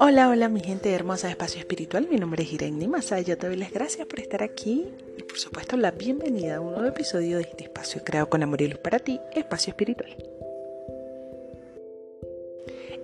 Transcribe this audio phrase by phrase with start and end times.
[0.00, 3.46] Hola, hola mi gente hermosa de Espacio Espiritual, mi nombre es Irene Masa, yo te
[3.46, 7.36] doy las gracias por estar aquí y por supuesto la bienvenida a un nuevo episodio
[7.36, 10.16] de este espacio creado con amor y luz para ti, Espacio Espiritual.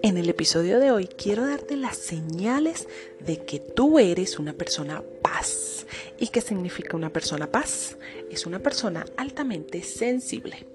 [0.03, 2.89] En el episodio de hoy quiero darte las señales
[3.21, 5.87] de que tú eres una persona paz.
[6.19, 7.97] ¿Y qué significa una persona paz?
[8.31, 10.67] Es una persona altamente sensible.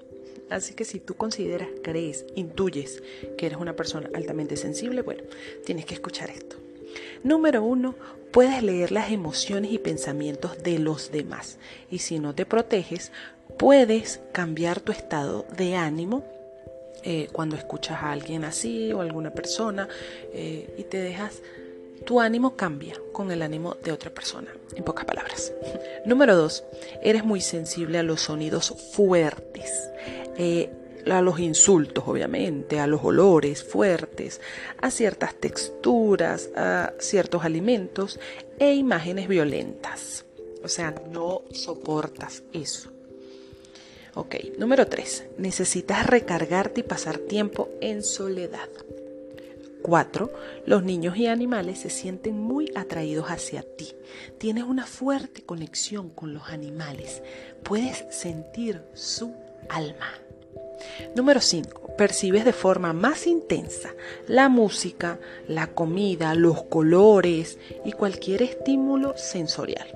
[0.49, 3.03] Así que si tú consideras, crees, intuyes
[3.37, 5.23] que eres una persona altamente sensible, bueno,
[5.65, 6.57] tienes que escuchar esto.
[7.23, 7.95] Número uno,
[8.31, 11.57] puedes leer las emociones y pensamientos de los demás.
[11.91, 13.11] Y si no te proteges,
[13.57, 16.23] puedes cambiar tu estado de ánimo
[17.03, 19.87] eh, cuando escuchas a alguien así o alguna persona
[20.33, 21.41] eh, y te dejas,
[22.05, 25.53] tu ánimo cambia con el ánimo de otra persona, en pocas palabras.
[26.05, 26.63] Número dos,
[27.01, 29.89] eres muy sensible a los sonidos fuertes.
[30.41, 30.69] Eh,
[31.05, 34.39] a los insultos, obviamente, a los olores fuertes,
[34.81, 38.19] a ciertas texturas, a ciertos alimentos
[38.57, 40.25] e imágenes violentas.
[40.63, 42.91] O sea, no soportas eso.
[44.15, 45.25] Ok, número 3.
[45.37, 48.69] Necesitas recargarte y pasar tiempo en soledad.
[49.81, 50.31] 4.
[50.65, 53.93] Los niños y animales se sienten muy atraídos hacia ti.
[54.37, 57.23] Tienes una fuerte conexión con los animales.
[57.63, 59.33] Puedes sentir su
[59.69, 60.13] alma.
[61.15, 61.95] Número 5.
[61.97, 63.93] Percibes de forma más intensa
[64.27, 69.87] la música, la comida, los colores y cualquier estímulo sensorial.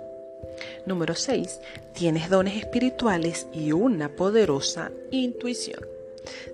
[0.85, 1.59] Número 6.
[1.93, 5.79] Tienes dones espirituales y una poderosa intuición.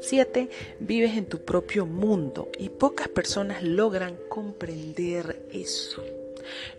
[0.01, 0.49] 7.
[0.79, 6.03] Vives en tu propio mundo y pocas personas logran comprender eso.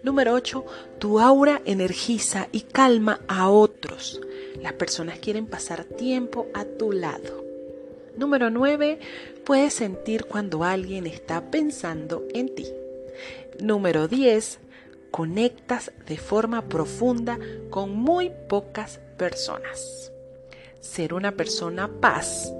[0.02, 0.64] Número 8.
[0.98, 4.20] Tu aura energiza y calma a otros.
[4.60, 7.39] Las personas quieren pasar tiempo a tu lado.
[8.20, 9.00] Número 9.
[9.46, 12.66] Puedes sentir cuando alguien está pensando en ti.
[13.60, 14.58] Número 10.
[15.10, 17.38] Conectas de forma profunda
[17.70, 20.12] con muy pocas personas.
[20.81, 22.53] Ser una persona paz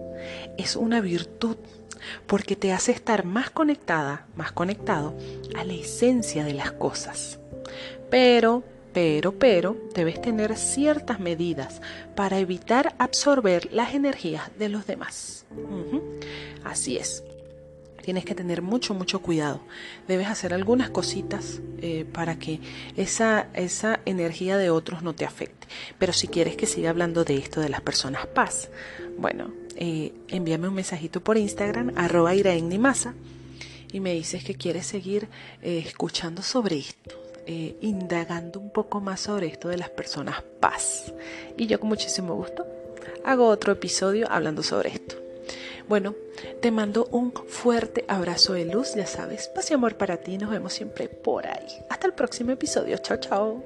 [0.57, 1.59] es una virtud
[2.27, 5.15] porque te hace estar más conectada, más conectado
[5.55, 7.39] a la esencia de las cosas.
[8.09, 11.81] Pero pero, pero, debes tener ciertas medidas
[12.17, 15.45] para evitar absorber las energías de los demás.
[16.65, 17.23] Así es.
[18.03, 19.61] Tienes que tener mucho, mucho cuidado.
[20.09, 22.61] Debes hacer algunas cositas eh, para que
[22.97, 25.67] esa, esa energía de otros no te afecte.
[25.99, 28.71] Pero si quieres que siga hablando de esto de las personas paz,
[29.19, 32.33] bueno, eh, envíame un mensajito por Instagram, arroba
[32.79, 33.15] Masa,
[33.93, 35.29] y me dices que quieres seguir
[35.63, 37.20] eh, escuchando sobre esto
[37.53, 41.13] eh, indagando un poco más sobre esto de las personas paz.
[41.57, 42.65] Y yo con muchísimo gusto
[43.25, 45.17] hago otro episodio hablando sobre esto.
[45.89, 46.15] Bueno,
[46.61, 50.51] te mando un fuerte abrazo de luz, ya sabes, paz y amor para ti, nos
[50.51, 51.67] vemos siempre por ahí.
[51.89, 53.65] Hasta el próximo episodio, chao chao.